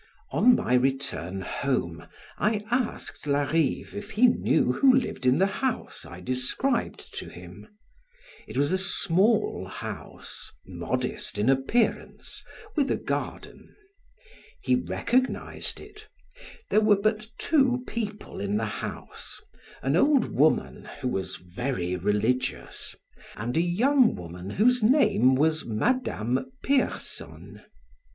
[0.31, 2.07] On my return home,
[2.39, 7.67] I asked Larive if he knew who lived in the house I described to him;
[8.47, 12.41] it was a small house, modest in appearance,
[12.75, 13.75] with a garden.
[14.63, 16.07] He recognized it;
[16.71, 19.39] there were but two people in the house,
[19.83, 22.95] an old woman who was very religious,
[23.35, 27.61] and a young woman whose name was Madame Pierson.